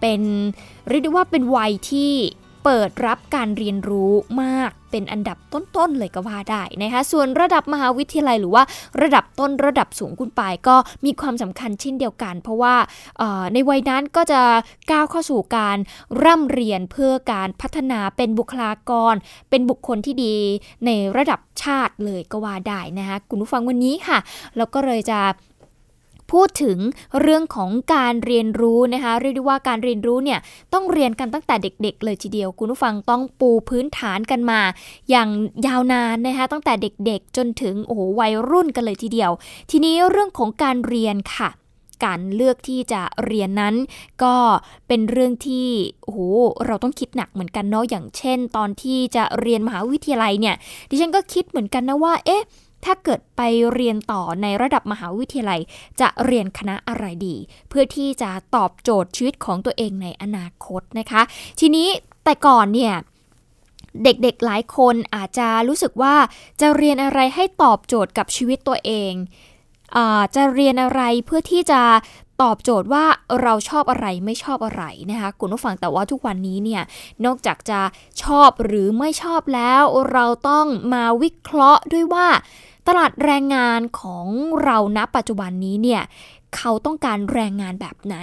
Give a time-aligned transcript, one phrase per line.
[0.00, 0.20] เป็น
[0.88, 2.12] เรียกได้ว่าเป็นวัยที่
[2.68, 8.62] เปิดรับการเรียนรู้มากเป็นอันดับต้นๆเลยก็ว่าได้นะคะส่วนระดับมหาวิทยาลัยหรือว่า
[9.02, 12.74] ระดับต้นระดับสูงคุณปายก็มีความสำคัญเช่นเดียวกัน เพราะว่า
[13.52, 14.42] ในวัยนั้นก็จะ
[14.90, 15.78] ก้าวเข้าสู่การ
[16.24, 19.14] ร่ำเรียนเพื่อการพัฒนาเป็นบุคลากร
[19.50, 20.36] เป็นบุคคลที่ดี
[20.86, 24.18] ในระดับชาติเลยก็ว่าได้นะคะคุณผู้ฟังวันนี้ค่ะ
[24.56, 25.20] เราก็เลยจะ
[26.32, 26.78] พูดถึง
[27.20, 30.38] เรื่องของการเรียนรู้นะคะเรียกได้ว่าการเรียนรู้เนี่ย
[30.72, 34.60] ต้องเรียนกันตั้งแต่เด็ก ๆ เลยทีเดียว คุณผู้ฟังต้องปูพื้นฐานกันมา
[35.10, 35.28] อย่าง
[35.66, 39.30] ยาวนานนะคะตั้งแต่เด็กๆ จนถึงโอ้โหวัยรุ่นกันเลยทีเดียว
[39.70, 41.50] ทีนี้เรื่องของการเรียนค่ะ
[42.04, 43.74] การเลือกที่จะเรียนนั้น
[44.22, 44.36] ก็
[44.88, 45.68] เป็นเรื่องที่
[46.04, 46.20] โอ้โห
[46.66, 50.54] เราต้องคิดหนักเหมือนกันเนาะอย่างเช่น ตอนที่จะเรียนมหาวิทยาลัยเนี่ย
[50.90, 52.42] ดิฉันก็คิดเหมือนกันนะว่าเอ๊ะ
[52.84, 53.40] ถ้าเกิดไป
[53.72, 55.60] เรียนต่อในระดับมหาวิทยาลัย
[56.00, 57.36] จะเรียนคณะอะไรดี
[57.68, 61.22] เพื่อที่จะตอบโจทย์ชีวิตของตัวเองในอนาคตนะคะ
[61.60, 61.88] ทีนี้
[62.24, 62.94] แต่ก่อนเนี่ย
[64.04, 66.14] เด็กๆหลายคนอาจจะรู้สึกว่า
[66.60, 69.12] จะเรียนอะไรให้ตอบโจทย์กับชีวิตตัวเอง
[69.96, 69.98] อ
[70.34, 71.80] จะเรียนอะไรเพื่อที่จะ
[72.42, 73.04] ตอบโจทย์ว่า
[73.42, 76.82] เราชอบอะไรไม่ชอบอะไรนะคะคุณผู้ฟังแต่ว่าทุกวันนี้เนี่ย
[77.24, 77.80] นอกจากจะ
[78.22, 79.82] ชอบหรือไม่ชอบแล้ว
[80.12, 82.26] เราต้องมาวิเคราะห์ด้วยว่า
[82.88, 84.26] ตลาดแรงงานของ
[84.64, 86.02] เราณปัจจุบันนี้เนี่ย
[86.56, 88.16] เขาต้องการแรงงานแบบไหน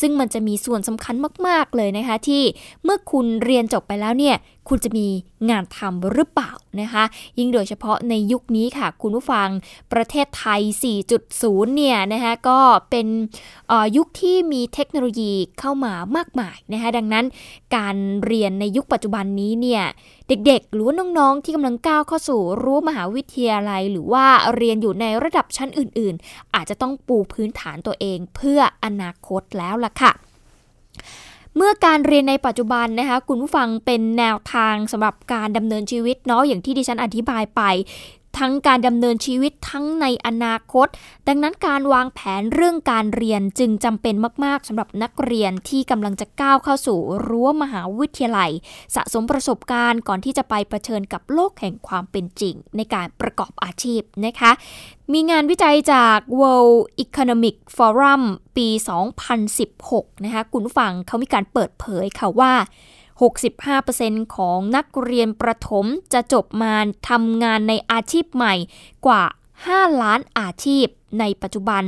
[0.00, 1.14] ซึ่งมันจะมีส่วนสำคัญ
[1.46, 2.42] มาก ๆ เลยนะคะ ที่
[2.84, 4.36] เมื่อคุณเรียนจบไปแล้วเนี่ย
[4.68, 5.06] คุณจะมี
[5.50, 7.04] งานทำหรือเปล่านะคะ
[7.38, 9.48] ยิ่งโดยเฉพาะในยุคนี้ค่ะ คุณผู้ฟัง
[9.92, 10.60] ประเทศไทย
[11.20, 13.06] 4.0 เนี่ยนะคะก็เป็น
[13.96, 17.24] ยุคที่มีเทคโนโลยีเข้ามามากมายนะคะ ดังนั้น
[17.76, 19.82] การเรียนในยุคปัจจุบันนี้เนี่ย
[20.28, 24.26] เด็กๆ หรือว่าน้องๆ ที่กำลังก้าวเข้าสู่รู้มหาวิทยาลัย หรือว่า
[24.56, 30.12] เรียนอยู่ในระดับชั้นอื่นๆ อาจจะต้องปูพื้นฐานตัวเองเพื่ออนาคตแล้วล่ะค่ะ
[31.56, 37.62] เมื่อการเรียนในปัจจุบันนะคะคุณผู้ฟังเป็นแนวทางสำหรับการดำเนินชีวิตเนาะอย่างที่ดิฉันอธิบายไป
[38.38, 40.86] ทั้งการดำเนินชีวิตทั้งในอนาคต
[41.28, 44.14] ดังนั้นการวางแผนเรื่องการเรียนจึงจำเป็น
[44.44, 48.50] มาก ๆสำหรับนักเรียนที่กำลังจะก้าวเข้าสู่รั้วมหาวิทยาลัย
[48.94, 54.50] สะสมประสบการณ์ก่อนที่จะไปเผชิญกับโลกแห่งความเป็นจริง ในการประกอบอาชีพนะคะ
[55.12, 58.22] มีงานวิจัยจาก World Economic Forum
[58.56, 58.68] ปี
[59.46, 62.52] 2016 นะคะคุณผู้ฟังเขามีการเปิดเผยค่ะว่า
[63.20, 66.74] 65%ของนักเรียนประถมจะจบมา
[67.08, 68.54] ทำงานในอาชีพใหม่
[69.06, 69.22] กว่า
[69.64, 70.86] 5 ล้านอาชีพ
[71.20, 71.84] ในปัจจุบัน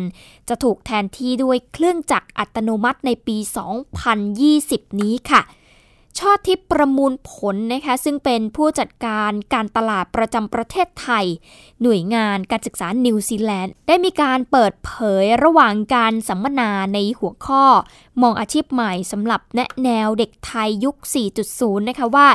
[0.49, 3.37] จะถูกแทนที่ด้วยเครื่องจักรอัตโนมัติในปี
[4.19, 5.43] 2020 นี้ค่ะ
[6.19, 11.27] ช่อทิพประมูลผลนะคะซึ่งเป็นผู้จัดการการตลาดประจำประเทศไทย
[11.83, 17.65] หน่วยงานการศึกษานิวซีแลนด์ ได้มีการเปิดเผยระหว่างการสัมมนาในหัวข้อ
[18.23, 20.97] มองอาชีพใหม่สำหรับแนะแนวเด็กไทยยุค
[21.43, 22.29] 4.0 นะคะว่า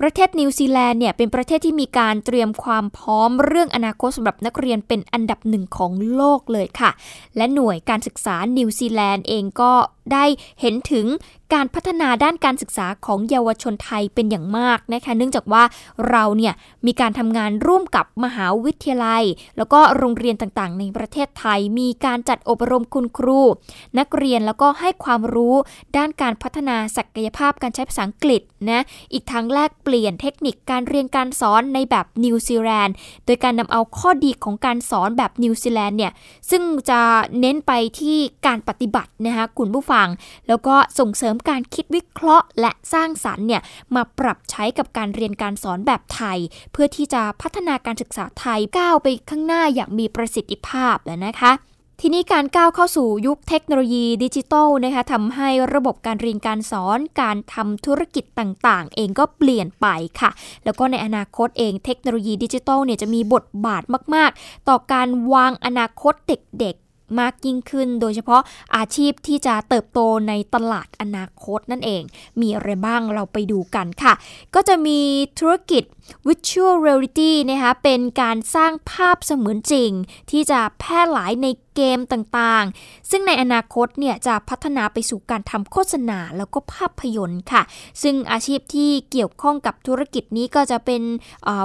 [0.00, 6.90] ประเทศนิวซีแลนด์เนี่ยเป็นประเทศที่มีการเตรียมความพร้อมเรื่องอนาคตสำหรับนักเรียนเป็นอันดับหนึ่งของโลกเลยค่ะ
[7.36, 9.72] และหน่วยการศึกษานิวซีแลนด์เองก็
[10.12, 10.24] ได้
[10.60, 11.06] เห็นถึง
[11.54, 15.62] การพัฒนาด้านการศึกษาของเยาวชนไทยเป็นอย่างมากนะคะ เนื่องจากว่า
[16.10, 16.54] เราเนี่ย
[16.86, 19.24] มีการทำงานร่วมกับมหาวิทยาลัย
[19.56, 23.40] แล้วก็โรงเรียนต่างๆ ในประเทศไทย มีการจัดอบรมคุณครู
[23.98, 25.54] นักเรียนแล้วก็ให้ความรู้
[25.96, 32.94] ด้านการพัฒนาศักยภาพการใช้ภาษาอังกฤษนะอีกทั้งแลกเปลี่ยนเทคนิคการเรียนการสอนในแบบนิวซีแลนด์
[33.26, 36.12] โดยการนำเอาข้อดีของการสอนแบบนิวซีแลนด์เนี่ย
[36.50, 37.00] ซึ่งจะ
[37.40, 38.16] เน้นไปที่
[38.46, 40.08] การปฏิบัตินะคะคุณผู้ฟังฟัง
[40.48, 43.62] แล้วก็ส่งเสริมการคิดวิเคราะห์ และสร้างสรรค์เนี่ย
[43.94, 46.38] มาปรับใช้กับการเรียนการสอนแบบไทย
[46.72, 50.96] เพื่อที่จะพัฒนาการศึกษาไทยก้าวไปข้างหน้าอย่างมีประสิทธิภาพ
[51.26, 51.52] นะคะ
[52.00, 59.86] ทีนี้การก้าวเข้าสู่ยุคเทคโนโลยีดิจิทัลนะคะทำให้ระบบการเรียนการสอนการทำธุรกิจต่างๆ เองก็เปลี่ยนไป
[60.20, 60.30] ค่ะ
[60.64, 63.82] แล้วก็ในอนาคตเองเทคโนโลยีดิจิทัลเนี่ยจะมีบทบาท
[64.14, 66.76] มาก ๆ ต่อการวางอนาคตเด็ก
[67.18, 68.42] มากยิ่งขึ้น โดยเฉพาะ
[68.76, 72.02] อาชีพที่จะเติบโตในตลาดอนาคตนั่นเอง
[72.40, 74.14] มีอะไรบ้างเราไปดูกันค่ะ
[74.54, 74.98] ก็จะมี
[75.38, 75.82] ธุรกิจ
[76.26, 79.90] Virtual Reality นะคะเป็นการสร้างภาพเสมือนจริง
[80.30, 81.46] ที่จะแพร่หลายใน
[81.76, 87.62] เกมต่างๆ ซึ่งในอนาคตเนี่ยจะพัฒนาไปสู่การทำโฆษณาแล้วก็ภาพยนตร์ค่ะ
[88.02, 91.02] ซึ่งอาชีพที่เกี่ยวข้องกับธุรกิจนี้ก็จะเป็น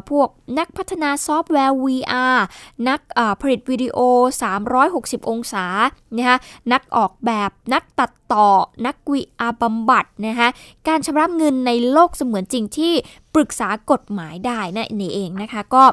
[0.10, 2.38] พวกนักพัฒนาซอฟต์แวร์ VR
[2.90, 3.00] นัก
[3.42, 3.98] ผลิตวิดีโอ
[4.66, 5.66] 360 องศา
[6.18, 6.38] นะคะ
[6.74, 8.48] นักออกแบบนักตัด ต่อ
[8.86, 10.48] นัก VR บำบัดนะคะ
[10.88, 12.94] การชำระเงินในโลกเสมือนจริงที่
[13.34, 15.84] ปรึกษากฎหมายได้นั่นเองนะคะก็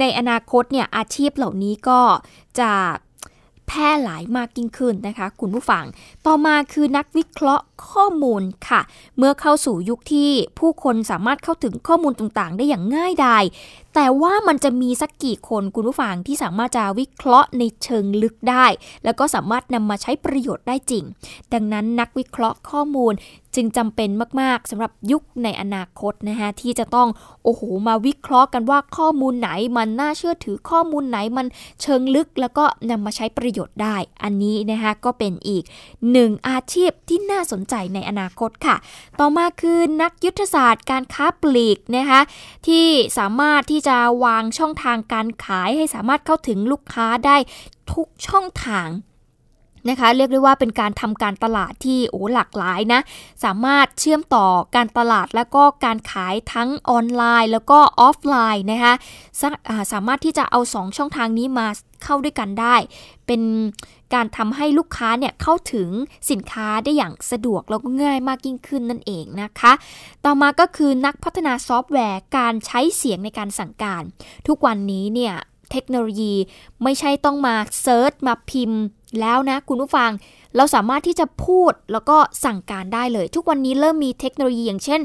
[0.00, 2.00] ในอนาคตเนี่ยอาชีพเหล่านี้ก็
[2.60, 2.70] จะ
[3.68, 5.84] แพร่หลายมากยิ่งขึ้นนะคะ คุณผู้ฟัง
[6.26, 8.80] ต่อมาคือนักวิเคราะห์ข้อมูลค่ะ
[9.18, 13.44] เมื่อเข้าสู่ยุคที่ผู้คนสามารถเข้าถึงข้อมูลต่างๆ ได้อย่างง่ายดาย
[13.94, 18.66] แต่ว่ามันจะมีสักกี่คนคุณผู้ฟังที่สามารถจะวิเคราะห์ในเชิงลึกได้
[19.04, 21.04] แล้วก็สามารถนำมาใช้ประโยชน์ได้จริง
[21.52, 23.12] ดังนั้นนักวิเคราะห์ข้อมูล
[23.54, 24.08] จึงจำเป็น
[24.40, 27.08] มาก ๆสำหรับยุคในอนาคตนะคะที่จะต้อง
[27.44, 31.46] โอ้โหมาวิเคราะห์กันว่าข้อมูลไหนมันน่าเชื่อถือข้อมูลไหนมัน
[31.82, 35.64] เชิงลึก แล้วก็นำมาใช้ประโยชน์ได้ อันนี้นะคะก็เป็นอีก
[36.12, 38.76] หนึ่งอาชีพที่น่าสนใจในอนาคตค่ะ
[39.20, 42.20] ต่อมาคือนักยุทธศาสตร์การค้าปลีกนะคะ
[42.66, 42.86] ที่
[43.18, 47.36] สามารถที่จะวางช่องทางการขายให้สามารถเข้าถึงลูกค้าได้
[47.92, 48.88] ทุกช่องทาง
[49.88, 53.00] นะคะ เรียกได้ว่าเป็นการทำการตลาดที่โอ้หลากหลายนะ
[53.44, 54.46] สามารถเชื่อมต่อ
[54.76, 58.94] การตลาดแล้วก็การขายทั้งออนไลน์ แล้วก็ออฟไลน์นะคะ
[59.92, 61.66] สามารถที่จะเอา 2 ช่องทางนี้มา
[62.04, 62.76] เข้าด้วยกันได้
[63.26, 63.42] เป็น
[64.14, 65.88] การทำให้ลูกค้าเนี่ยเข้าถึง
[66.30, 69.72] สินค้าได้อย่างสะดวกแล้วก็ง่ายมากยิ่งขึ้นนั่นเองนะคะ
[70.24, 74.02] ต่อมาก็คือนักพัฒนาซอฟต์แวร์การใช้เสียงในการสั่งการ
[74.48, 75.34] ทุกวันนี้เนี่ย
[75.72, 76.34] เทคโนโลยี
[76.82, 78.82] ไม่ใช่ต้องมา search มาพิมพ์
[79.20, 80.10] แล้วนะคุณผู้ฟัง
[80.56, 85.00] เราสามารถที่จะพูดแล้วก็สั่งการได้เลย ทุกวันนี้เริ่มมีเทคโนโลยีอย่างเช่น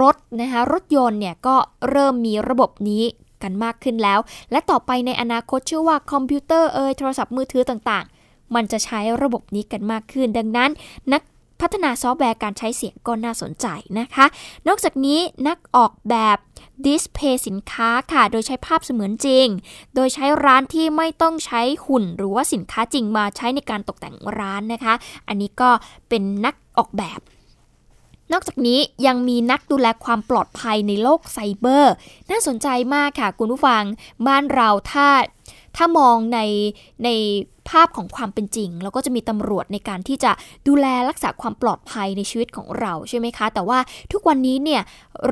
[0.00, 1.56] รถนะคะรถยนต์เนี่ยก็
[1.90, 3.04] เริ่มมีระบบนี้
[3.42, 4.20] กันมากขึ้นแล้ว
[4.50, 10.70] และต่อไปในอนาคตเชื่อว่าคอมพิวเตอร์เอยโทรศัพท์มือถือต่างๆ มันจะใช้ระบบนี้กันมากขึ้น ดังนั้น
[11.12, 11.22] นัก
[11.62, 13.66] พัฒนาซอฟต์แวร์การใช้เสียงก็น่าสนใจ
[13.98, 14.26] นะคะ
[14.68, 16.36] นอกจากนี้นักออกแบบ
[16.84, 19.46] ดิสเพย์สินค้าค่ะ โดยใช้ภาพเสมือนจริง
[19.94, 24.94] โดยใช้ร้านที่ไม่ต้องใช้หุ่นหรือว่าสินค้าจริงมาใช้ในการตกแต่งร้านนะคะ
[25.28, 25.70] อันนี้ก็
[26.08, 27.20] เป็นนักออกแบบ
[28.32, 31.92] นอกจากนี้ยังมีนักดูแลความปลอดภัยในโลกไซเบอร์
[32.30, 33.82] น่าสนใจมากค่ะคุณผู้ฟัง
[34.26, 35.08] บ้านเราถ้า
[35.76, 36.40] ถ้ามองใน
[37.04, 37.08] ใน
[37.70, 40.32] ภาพของความเป็นจริงแล้วก็จะมีตำรวจในการที่จะ
[40.68, 43.78] ดูแลรักษาความปลอดภัยในชีวิตของเราใช่ไหมคะ แต่ว่า
[44.12, 44.82] ทุกวันนี้เนี่ย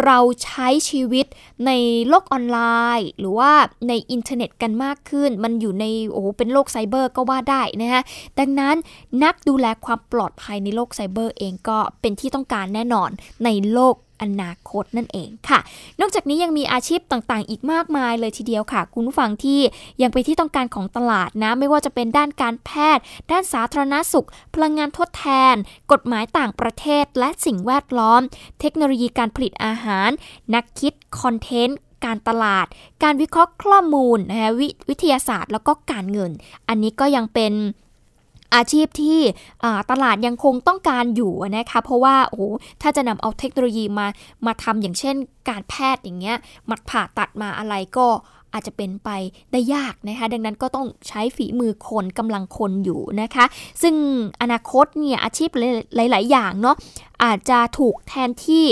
[0.05, 1.27] เราใช้ชีวิต
[1.67, 1.71] ใน
[2.09, 2.59] โลกออนไล
[2.99, 3.53] น์ หรือว่า
[3.89, 8.03] ในอินเทอร์เน็ตกันมากขึ้น มันอยู่ในโอ้เป็นโลกไซเบอร์ก็ว่าได้นะฮะ
[8.39, 8.77] ดังนั้น
[9.25, 13.11] นักดูแลความปลอดภัยในโลกไซเบอร์เองก็เป็นที่ต้องการแน่นอน
[13.45, 15.59] ในโลก อนาคตนั่นเองค่ะ
[16.01, 19.61] นอกจากนี้ยังมีอาชีพต่างๆ อีกมากมายเลยทีเดียวค่ะ คุณผู้ฟังที่
[20.03, 25.55] ยังเป็นที่ต้องการของตลาดนะ ไม่ว่าจะเป็นด้านการแพทย์ ด้านสาธารณสุข พลังงานทดแทน
[25.93, 28.21] กฎหมายต่างประเทศ และสิ่งแวดล้อม
[28.61, 30.11] เทคโนโลยีการผลิตอาหาร
[30.55, 32.67] นักคิดคอนเทนต์การตลาด
[33.03, 36.31] การวิเคราะห์ข้อมูลนะววิทยาศาสตร์ แล้วก็การเงิน
[36.69, 37.53] อันนี้ก็ยังเป็น
[38.55, 39.21] อาชีพที่
[39.91, 42.47] ตลาดยังคงต้องการอยู่นะคะเพราะว่าโอ้
[42.83, 44.07] ถ้าจะนำเอาเทคโนโลยีมา
[44.47, 45.17] มาทำอย่างเช่น
[45.49, 46.37] การแพทย์อย่างเงี้ย
[46.71, 48.07] มัดผ่าตัดมาอะไรก็
[48.53, 49.09] อาจจะเป็นไป
[49.53, 53.45] ได้ยากนะคะ ดังนั้นก็ต้องใช้ฝีมือคนกำลังคนอยู่นะคะ
[53.83, 53.95] ซึ่ง
[54.43, 55.51] อนาคตเนี่ยอาชีพ
[55.97, 56.77] หลาย ๆ อย่างเนาะ
[57.25, 58.65] อาจจะถูกแทนที่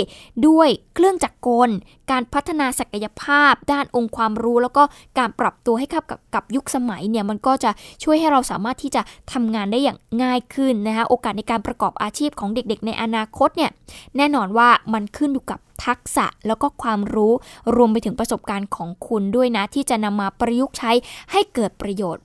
[0.47, 1.69] ด้วยเครื่องจักรกล
[2.11, 4.83] การพัฒนาศักยภาพ ด้านองค์ความรู้ แล้วก็
[5.17, 7.71] การปรับตัวให้เข้ากับกับยุคสมัยเนี่ยมันก็จะ
[8.03, 9.01] ช่วยให้เราสามารถที่จะ
[9.33, 13.71] ทำงานได้อย่างง่ายขึ้นนะคะโอกาสในการประกอบอาชีพของเด็ก ๆ ในอนาคตเนี่ย
[14.17, 17.33] แน่นอนว่ามันขึ้นอยู่กับ ทักษะแล้วก็ความรู้
[17.75, 20.91] รวมไปถึงประสบการณ์ของคุณด้วยนะ ที่จะนำมาประยุกต์ใช้
[21.31, 22.23] ให้เกิดประโยชน์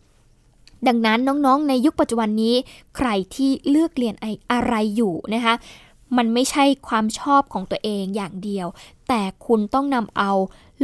[0.86, 2.54] ดังนั้นน้องๆ ในยุคปัจจุบันนี้
[2.96, 4.14] ใครที่เลือกเรียน
[4.52, 5.54] อะไรอยู่นะคะ
[6.16, 8.66] มันไม่ใช่ความชอบของตัวเองอย่างเดียว
[9.08, 10.32] แต่คุณต้องนำเอา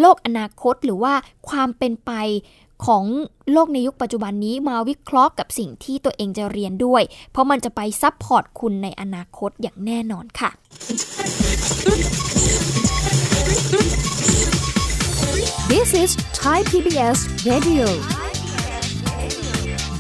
[0.01, 1.15] โลกอนาคตหรือว่า
[1.49, 2.13] ความเป็นไป
[2.87, 3.05] ของ
[3.53, 10.51] โลกในยุคปัจจุบันนี้มาวิเคราะห์กับสิ่งที่ตัวเองจะเรียนด้วย เพราะมันจะไป support คุณในอนาคตอย่างแน่นอนค่ะ
[15.77, 16.11] This is
[16.41, 17.19] Thai PBS
[17.51, 17.87] Radio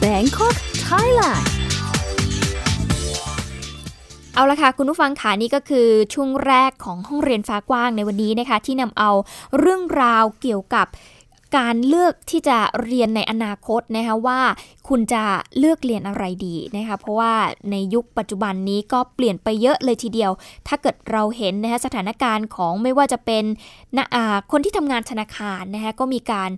[0.02, 0.56] Bangkok
[0.88, 1.44] Thailand
[4.34, 9.10] เอาละค่ะ คุณผู้ฟังค่ะนี่ก็คือช่วงแรกของห้องเรียนฟ้ากว้างในวันนี้นะคะ ที่นำเอา
[9.58, 10.86] เรื่องราวเกี่ยวกับ
[11.56, 14.40] การเลือกที่จะเรียนในอนาคตนะคะว่า
[14.88, 15.24] คุณจะ
[15.58, 17.32] เลือกเรียนอะไรดีนะคะเพราะว่า
[17.70, 20.32] ในยุคปัจจุบันนี้ก็เปลี่ยนไปเยอะเลยทีเดียว
[20.68, 23.44] ถ้าเกิดเราเห็นนะคะสถานการณ์ของไม่ว่าจะเป็น
[23.96, 24.06] นะ
[24.52, 26.50] คนที่ทำงานธนาคารนะคะก็มีการ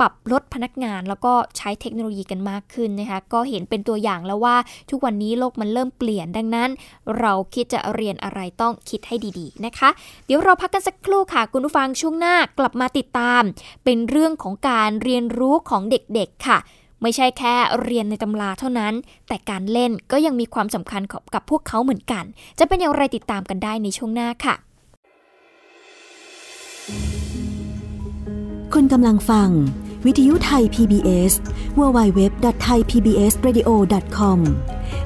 [0.00, 4.56] ปรับลดพนักงาน แล้วก็ใช้เทคโนโลยีกันมากขึ้นนะคะก็เห็นเป็นตัวอย่างแล้วว่า
[4.90, 6.70] ทุกวันนี้โลกมันเริ่มเปลี่ยนดังนั้น
[7.18, 9.88] เราคิดจะเรียนอะไรต้องคิดให้ดีๆนะคะ
[10.26, 13.42] เดี๋ยวเราพักกันสักครู่ค่ะ คุณผู้ฟังช่วงหน้ากลับมาติดตาม
[13.84, 16.58] เป็นเรื่องของการเรียนรู้ของเด็กๆค่ะ
[17.02, 18.94] ไม่ใช่แค่เรียนในตำราเท่านั้น
[19.28, 21.02] แต่การเล่นก็ยังมีความสำคัญ
[21.34, 22.24] กับพวกเขาเหมือนกัน
[22.58, 24.54] จะเป็นอย่างไรติดตามกันได้ในช่วงหน้าค่ะ
[28.74, 29.48] คุณกำลังฟัง
[30.06, 31.32] วิทยุไทย PBS
[31.78, 34.38] www.thaipbsradio.com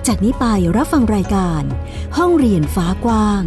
[0.06, 0.44] จากนี้ไป
[0.76, 1.62] รับฟังรายการ
[2.16, 3.44] ห้องเรียนฟ้ากว้าง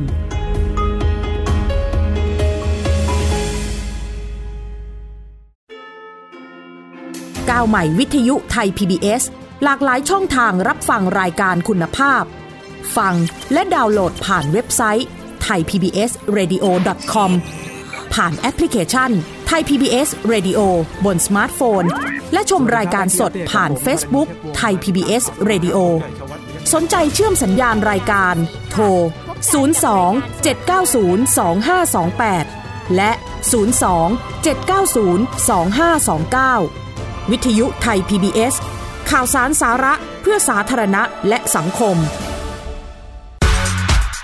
[7.50, 9.24] ก้าวใหม่วิทยุไทย PBS
[9.64, 12.24] หลากหลายช่องทางรับฟังรายการคุณภาพ
[12.98, 13.16] ฟัง
[13.54, 15.08] และดาวน์โหลดผ่านเว็บไซต์
[15.48, 17.32] thaipbsradio.com
[18.14, 19.12] ผ่านแอปพลิเคชัน
[19.50, 20.60] Thai PBS Radio
[21.06, 21.84] บนสมาร์ทโฟน
[22.34, 24.28] และชมรายการสดผ่าน Facebook
[24.62, 25.78] Thai PBS Radio
[26.74, 28.36] สนใจเชื่อมสัญญาณรายการ
[28.72, 28.98] โทร 02
[30.46, 31.38] 790
[32.48, 33.12] 2528 และ
[33.92, 35.28] 02 790
[36.70, 38.54] 2529 วิทยุไทย PBS
[39.10, 41.98] ข่าวสารสาระเพื่อสาธารณะและสังคม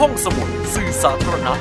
[0.00, 1.54] ห้องสมุดสื่อสาธารณะ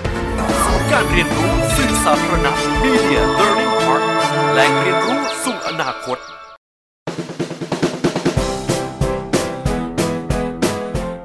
[0.63, 2.51] ศูนย์การเรียนรู้สื่อสาธารณะ
[2.83, 4.03] Media Learning Park
[4.51, 6.17] แหล่งเรียนรู้สู่อนาคต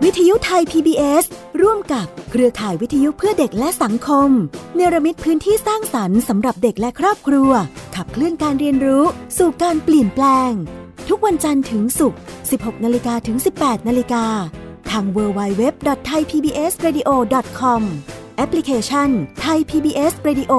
[0.05, 1.25] วิทยุไทย PBS
[1.63, 4.31] ร่วมกับเครือข่ายวิทยุเพื่อเด็กและสังคม
[4.77, 7.51] เนรมิตพื้นที่สร้างสรรค์สำหรับเด็กและครอบครัว
[7.97, 9.05] ขับเคลื่อนการเรียนรู้
[9.39, 10.53] สู่การเปลี่ยนแปลง
[11.09, 12.21] ทุกวันจันทร์ถึงศุกร์
[12.53, 14.27] 16 นาฬิกาถึง 18 นาฬิกา
[14.95, 17.83] ทาง www.thaipbsradio.com
[18.37, 19.09] แอปพลิเคชัน
[19.45, 20.53] Thai PBS Radio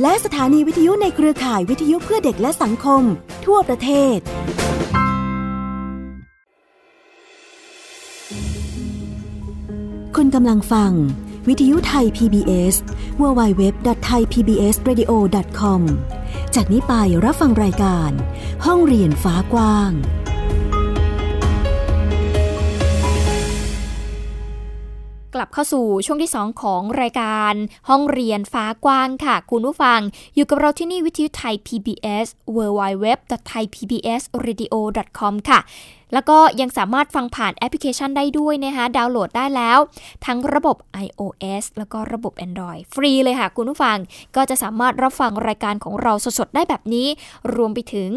[0.00, 3.02] และสถานีวิทยุในเครือข่ายวิทยุเพื่อเด็กและสังคม
[3.44, 4.18] ทั่วประเทศ
[10.16, 10.92] คุณกำลังฟัง
[11.48, 12.74] วิทยุไทย PBS
[13.20, 15.80] www.thaipbsradio.com
[16.54, 18.10] จากนี้ไปรับฟังรายการ
[18.66, 19.92] ห้องเรียนฟ้ากว้าง
[25.40, 27.54] ลับเข้าสู่ช่วงที่ 2 ของรายการ
[27.88, 30.00] ห้องเรียนฟ้ากว้างค่ะ คุณผู้ฟัง
[30.34, 35.60] อยู่กับเราที่นี่วิทยุไทย PBS www.thaipbsradio.com ค่ะ
[36.12, 39.78] แล้วก็ยังสามารถฟังผ่านแอปพลิเคชันได้ด้วยนะคะดาวน์โหลดได้แล้ว
[40.26, 43.98] ทั้งระบบ iOS แล้วก็ระบบ Android ฟรีเลยค่ะคุณผู้ฟัง
[44.36, 47.06] ก็จะสามารถรับฟังรายการของเราสดๆได้แบบนี้
[47.54, 48.10] รวมไปถึง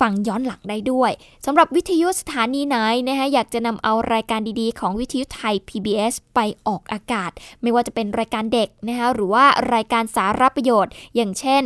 [0.00, 1.10] ฟังย้อนหลังได้ด้วย
[1.46, 2.76] สำหรับวิทยุสถานีไหน
[3.08, 7.30] นะคะอยากจะนำเอารายการดีๆ ของวิทยุไทย PBS ไปออกอากาศ
[7.62, 11.62] ไม่ว่าจะเป็นรายการเด็กนะคะหรือว่ารายการสาระประโยชน์ อย่างเช่น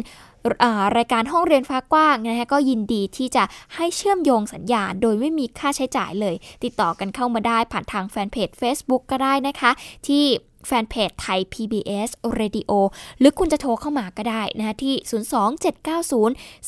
[0.97, 3.45] รายการห้องเรียนฟ้ากว้างนะคะก็ยินดีที่จะ
[3.75, 6.35] ให้เชื่อมโยงสัญญาณ โดยไม่มีค่าใช้จ่ายเลย
[6.65, 9.71] ติดต่อกันเข้ามาได้ผ่านทางแฟนเพจ Facebook ก็ได้นะคะ
[10.07, 10.25] ที่
[10.67, 12.09] แฟนเพจไทย PBS
[12.39, 12.73] Radio
[13.19, 14.95] หรือคุณจะโทรเข้ามาก็ได้นะคะที่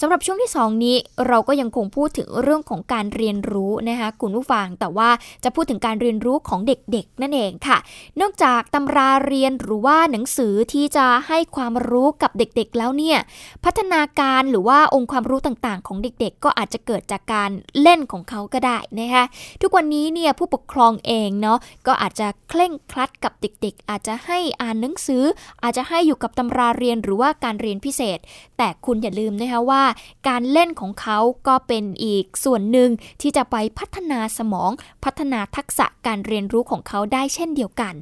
[0.06, 0.96] สำหรับช่วงที่ 2 นี้
[1.28, 5.10] เราก็ยังคงพูดถึงเรื่องของการเรียนรู้นะคะคุณผู้ฟังแต่ว่า
[5.44, 7.78] จะพูดถึงการเรียนรู้ของเด็กๆ นั่นเองค่ะ
[8.22, 13.18] นอกจากตำราเรียนหรือว่าหนังสือที่จะให้ความรู้กับเด็กๆ แล้วเนี่ย
[13.66, 19.24] พัฒนาการหรือว่าองค์ความรู้ต่างๆ ของเด็กๆ ก็อาจจะเกิดจากการเล่นของเขาก็ได้นะคะ
[19.62, 25.24] ทุกวันนี้เนี่ยผู้ปกครองเองเนาะก็อาจจะเคร่งครัดกับเด็กๆ อาจจะให้อ่านหนังสือ
[25.64, 28.20] อาจจะให้อยู่กับตำราเรียนหรือว่าการเรียนพิเศษ
[28.58, 29.84] แต่คุณอย่าลืมนะคะว่า
[30.28, 32.90] การเล่นของเขาก็เป็นอีกส่วนหนึ่ง
[33.22, 34.72] ที่จะไปพัฒนาสมอง
[35.04, 37.94] พัฒนาทักษะการเรียนรู้ของเขาได้เช่นเดียวกัน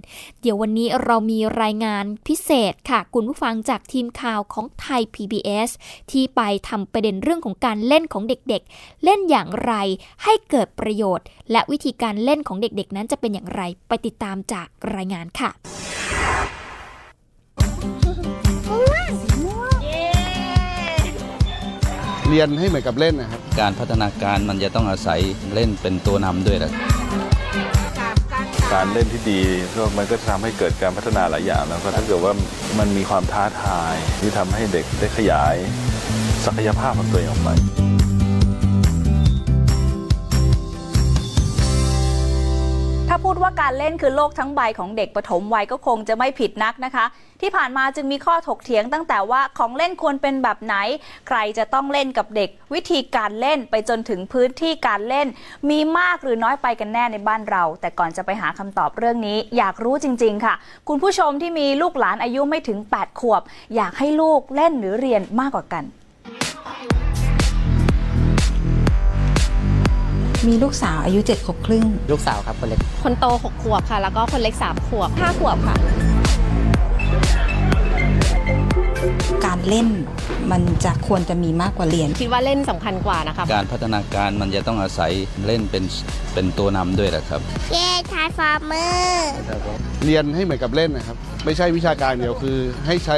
[0.42, 5.70] เดี๋ยววันนี้เรามีรายงานพิเศษค่ะ คุณผู้ฟังจากทีมข่าวของไทย PBS
[6.12, 9.74] ที่ไปทำประเด็นเรื่องของการเล่นของเด็กๆ เล่นอย่างไร
[10.24, 15.50] ให้เกิดประโยชน์ และวิธีการเล่นของเด็กๆ นั้นจะเป็นอย่างไรไปติดตามจากรายงานค่ะ
[22.32, 25.20] เรียนให้เหมือนกับเล่นนะครับ การพัฒนาการมันจะต้องอาศัย
[25.54, 26.72] เล่นเป็นตัวนำด้วยแหละ
[28.74, 29.40] การเล่นที่ดี
[29.76, 32.34] ก็มันก็ทำให้เกิดการพัฒนาหลายอย่างแล้วก็ถ้าเกิดว่า
[32.80, 35.56] มันมีความท้าทายที่ทำให้เด็กได้ขยาย
[36.46, 37.50] ศักยภาพของตัวเองออกไป
[43.42, 47.06] ว่าการเล่นคือโลกทั้งใบของเด็กปฐมวัยก็คงจะไม่ผิดนักนะคะ
[47.42, 50.76] ที่ผ่านมาจึงมีข้อถกเถียงตั้งแต่ว่าของเล่นควรเป็นแบบไหน
[51.28, 55.28] ใครจะต้องเล่นกับเด็ก วิธีการเล่นไปจนถึงพื้นที่การเล่น
[55.70, 60.54] มีมากหรือน้อยไปกันแน่ในบ้านเรา แต่ก่อนจะไปหาคำตอบเรื่องนี้ อยากรู้จริง ๆ ค่ะ
[60.88, 63.42] คุณผู้ชมที่มีลูกหลานอายุไม่ถึง 8 ขวบ
[63.76, 65.86] อยากให้ลูกเล่นหรือเรียนมากกว่ากัน
[70.48, 75.76] มีลูกสาวอายุเจ็ดขวบครึ่ง ลูกสาวครับคนเล็ก คนโต 6 ขวบค่ะ แล้วก็คนเล็ก 3 ขวบ 5 ขวบค่ะ
[79.46, 79.88] การเล่น
[80.52, 85.12] มันจะควรจะมีมากกว่าเรียน คิดว่าเล่นสำคัญกว่านะคะการพัฒนาการมันจะต้องอาศัย
[85.46, 85.84] เล่นเป็น
[86.34, 87.42] เป็นตัวนำด้วยแหละครับ
[87.74, 89.32] เย้ทายฟาร์มเมอร์
[90.06, 93.18] เรียนให้เหมือนกับเล่นนะครับ ไม่ใช่วิชาการเดียวคือให้ใช้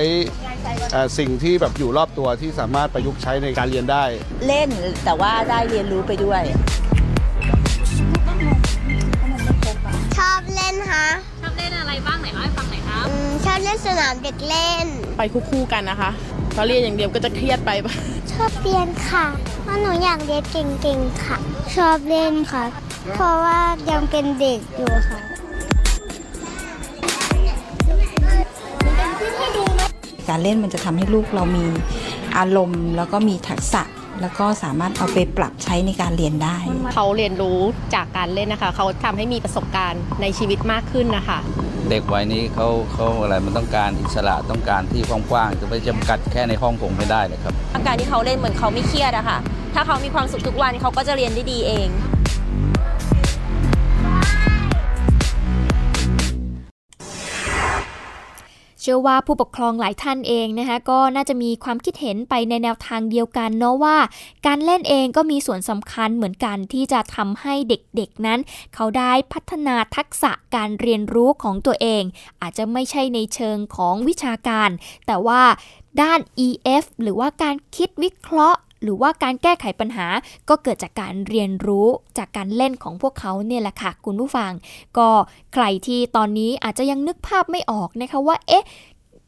[0.93, 4.03] เอ่อสิ่งที่แบบอยู่รอบตัวที่สามารถประยุกต์ใช้ในการเรียนได้
[4.47, 4.69] เล่น
[5.05, 6.41] แต่ว่าได้เรียนรู้ไปด้วย
[10.93, 16.11] เล่นฮะชอบเล่นอะไรบ้างไหนเล่าให้ฟังหน่อยครับ อืมชอบเล่นสนามเด็กเล่น ไปคู่ๆกันนะคะ
[16.51, 17.71] เพราะเรียนอย่างเดียวก็จะเครียดไป
[18.33, 19.25] ชอบเรียนค่ะ
[19.63, 21.37] เพราะหนูอยากเรียนเก่งๆค่ะ
[21.75, 22.63] ชอบเล่นค่ะ
[23.15, 23.59] เพราะว่า
[23.91, 25.19] ยังเป็นเด็กอยู่ค่ะ
[30.29, 31.65] การเล่นมันจะทำให้ลูกเรามี
[32.37, 33.83] อารมณ์ แล้วก็มีทักษะ
[34.23, 36.57] แล้วก็สามารถเอาไปปรับใช้ในการเรียนได้
[36.93, 37.59] เขาเรียนรู้
[37.95, 41.39] จากการเล่นนะคะ เขาทำให้มีประสบการณ์ในชีวิตมากขึ้นนะคะ
[41.89, 47.53] เด็กวัยนี้เขาเขาอะไรมันต้องการอิสระต้องการที่กว้างๆจะไปจำกัดแค่ในห้องคงไม่ได้เลยครับ
[47.87, 49.37] การที่เขาเล่นเหมือนเขาไม่เครียดอะค่ะ
[49.75, 51.87] ถ้าเขามีความสุขทุกวันเขาก็จะเรียนได้ดีเอง
[58.83, 63.97] เชื่อว่าผู้ปกครองหลายท่านเองนะคะก็น่าจะมีความคิดเห็นไปในแนวทางเดียวกันเนาะว่า
[64.45, 68.39] การเล่นเองก็มีส่วนสำคัญเหมือนกันที่จะทำให้เด็กๆนั้น
[68.75, 72.03] เขาได้พัฒนาทักษะการเรียนรู้ของตัวเอง
[72.41, 74.69] อาจจะไม่ใช่ในเชิงของวิชาการ
[75.07, 75.41] แต่ว่า
[76.01, 80.07] ด้าน EF หรือว่าการคิดวิเคราะห์ หรือว่าการแก้ไขปัญหา
[80.49, 84.51] ก็เกิดจากการเรียนรู้จากการเล่นของพวกเขาเนี่ยแหละค่ะคุณผู้ฟัง
[84.97, 85.07] ก็
[85.53, 88.63] ใครที่ตอนนี้อาจจะยังนึกภาพไม่ออกนะคะว่าเอ๊ะ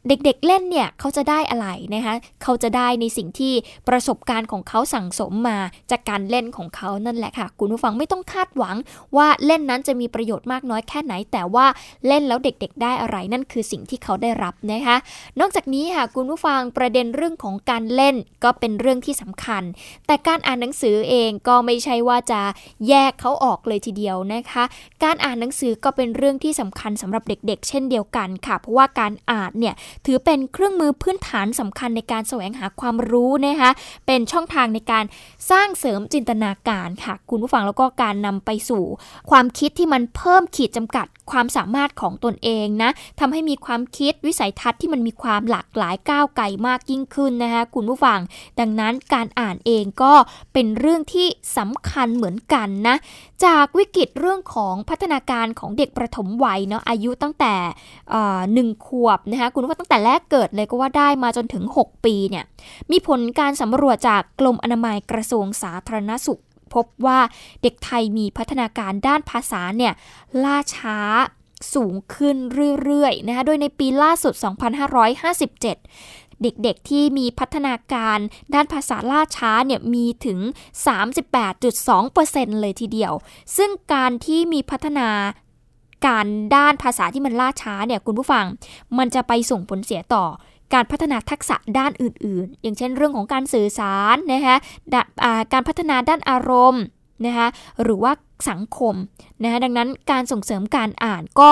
[0.08, 3.54] เด็กๆเล่นเนี่ยเขาจะได้อะไรนะคะเขาจะได้ในสิ่งที่
[3.88, 5.58] ประสบการณ์ของเขาสั่งสมมา
[5.90, 8.76] จากการเล่นของเขานั่นแหละค่ะ คุณผู้ฟังไม่ต้องคาดหวัง
[9.16, 11.66] ว่าเล่นนั้นจะมีประโยชน์มากน้อยแค่ไหน แต่ว่า
[12.06, 14.96] เล่นแล้วเด็กๆ ได้อะไรนั่นคือสิ่งที่เขาได้รับนะคะ
[15.40, 19.62] นอกจากนี้ค่ะคุณผู้ฟังประเด็นเรื่องของการเล่นก็เป็นเรื่องที่สำคัญ
[20.06, 22.40] แต่การอ่านหนังสือเองก็ไม่ใช่ว่าจะ
[22.88, 24.64] แยกเขาออกเลยทีเดียวนะคะ
[25.04, 33.70] การอ่านหนังสือก็เป็นเรื่องที่สำคัญสำหรับเด็ก ๆ เช่นเดียวกันค่ะ เพราะว่าการอ่านเนี่ยถือเป็นเครื่องมือพื้นฐานสำคัญในการแสวงหาความรู้นะคะ
[34.06, 35.04] เป็นช่องทางในการ
[35.50, 38.84] สร้างเสริมจินตนาการค่ะ คุณผู้ฟังแล้วก็การนำไปสู่
[39.30, 48.18] ความคิดที่มันเพิ่มขีดจำกัด ความสามารถของตนเองนะทำให้มีความคิดวิสัยทัศน์ที่มันมีความหลากหลายก้าวไกลมากยิ่งขึ้นนะคะคุณผู้ฟัง
[48.60, 50.12] ดังนั้นการอ่านเองก็
[50.52, 51.26] เป็นเรื่องที่
[51.58, 52.96] สำคัญเหมือนกันนะ
[53.44, 57.54] จากวิกฤตเรื่องของพัฒนาการของเด็กประถมวัยเนาะอายุตั้งแต่
[58.54, 62.44] หนึ่งขวบนะคะคุณว่าตั้งแต่แรกเกิดเลยก็ว่าได้มาจนถึง 6 ปีเนี่ย
[62.90, 66.40] มีผลการสำรวจจากกรมอนามัยกระทรวงสาธารณสุข
[66.74, 67.20] พบว่า
[67.62, 69.92] เด็กไทยมีพัฒนาการด้านภาษาเนี่ย
[70.44, 70.98] ล่าช้า
[71.74, 72.36] สูงขึ้น
[72.82, 74.34] เรื่อยๆนะคะ โดยในปีล่าสุด
[75.18, 78.18] 2557เด็กๆ ที่มีพัฒนาการ
[78.54, 80.38] ด้านภาษาล่าช้าเนี่ยมีถึง
[81.50, 83.12] 38.2%เลยทีเดียว
[83.56, 85.08] ซึ่งการที่มีพัฒนา
[86.06, 86.26] การ
[86.56, 88.44] ด้านภาษาที่มันล่าช้าเนี่ยคุณผู้ฟัง
[88.98, 90.24] มันจะไปส่งผลเสียต่อ
[90.74, 94.56] การพัฒนาทักษะด้านอื่น ๆ อย่างเช่นเรื่องของการสื่อสารนะคะ
[95.52, 96.84] การพัฒนาด้านอารมณ์
[97.26, 97.48] นะคะ
[97.82, 98.12] หรือว่า
[98.50, 98.94] สังคม
[99.42, 101.48] นะคะดังนั้นการส่งเสริมการอ่านก็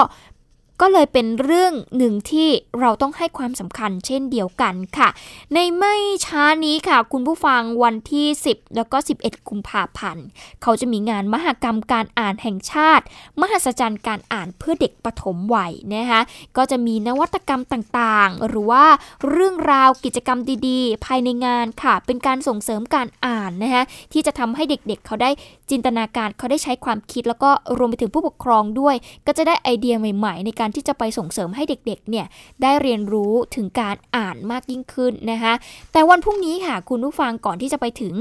[0.81, 2.49] ก็เลยเป็นเรื่องหนึ่งที่
[2.81, 5.09] เราต้องให้ความสำคัญเช่นเดียวกันค่ะ
[5.55, 5.95] ในไม่
[6.27, 10.27] ช้านี้ค่ะ คุณผู้ฟังวันที่ 10 แล้วก็ 11 กุมภาพันธ์
[10.63, 13.05] เขาจะมีงานมหกรรมการอ่านแห่งชาติ
[13.41, 16.21] มหัศจรรย์การอ่านเพื่อเด็กปฐมวัยนะคะ
[16.57, 18.85] ก็จะมีนวัตกรรมต่างๆ หรือว่า
[19.31, 25.31] เรื่องราวกิจกรรมดีๆ ภายในงานค่ะ เป็นการส่งเสริมการอ่านนะคะที่จะทำให้เด็กๆเเขาได้
[25.71, 28.95] จินตนาการเขาได้ใช้ความคิด แล้วก็รวมไปถึงผู้ปกครองด้วย
[29.27, 32.27] ก็จะได้ไอเดียใหม่ ๆ ในการที่จะไปส่งเสริมให้เด็กๆเนี่ย
[32.63, 35.55] ได้เรียนรู้ถึงการอ่านมากยิ่งขึ้นนะคะ
[35.93, 38.15] แต่วันพรุ่งนี้ค่ะคุณผู้ฟังก่อนที่จะไปถึง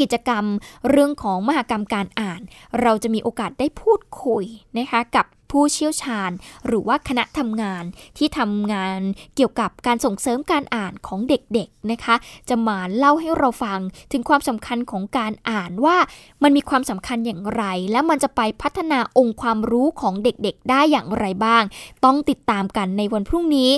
[0.00, 0.44] กิจกรรม
[0.90, 2.40] เรื่องของมหกรรมการอ่าน
[2.82, 4.44] เราจะมีโอกาสได้พูดคุย
[4.78, 6.30] นะคะกับ ผู้เชี่ยวชาญ
[6.66, 7.84] หรือว่าคณะทำงาน
[8.18, 9.00] ที่ทำงาน
[9.36, 12.14] เกี่ยวกับการส่งเสริมการอ่านของเด็กๆนะคะ
[12.48, 13.80] จะมาเล่าให้เราฟัง
[14.12, 15.96] ถึงความสำคัญของการอ่านว่า
[16.42, 21.62] มันมีความสำคัญอย่างไร และมันจะไปพัฒนาองค์ความรู้ของเด็กๆ ได้อย่างไรบ้าง
[22.04, 23.70] ต้องติดตามกันในวันพรุ่งนี้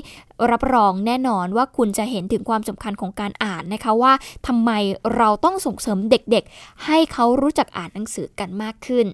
[0.51, 4.12] รับรองแน่นอนว่าคุณจะเห็นถึงความสำคัญของการอ่านนะคะว่า
[4.47, 4.70] ทำไม
[5.16, 9.07] เราต้องส่งเสริมเด็กๆ ให้เขารู้จักอ่านหนังสือกันมากขึ้น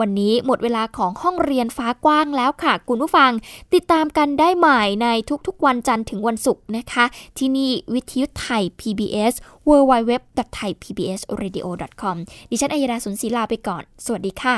[0.00, 3.30] วันนี้หมดเวลาของห้องเรียนฟ้ากว้างแล้วค่ะ คุณผู้ฟัง
[3.74, 5.08] ติดตามกันได้ใหม่ใน
[5.46, 7.04] ทุกๆ วันจันทร์ถึงวันศุกร์นะคะ
[7.38, 9.34] ที่นี่วิทยุไทย PBS
[9.68, 12.16] www.thaipbsradio.com
[12.50, 14.56] ดิฉันอัยดาสุนศรีลาไปก่อน สวัสดีค่ะ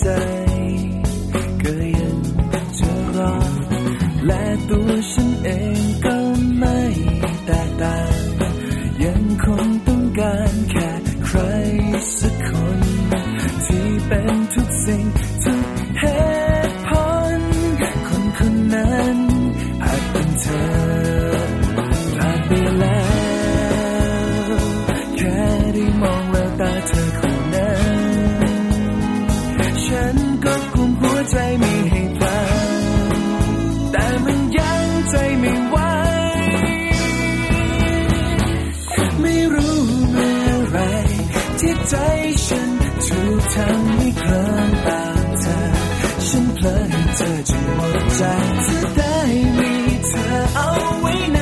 [0.00, 48.24] ไม่รู้เมื่อไร
[48.66, 49.02] ที่ใจ
[50.10, 51.41] ฉัน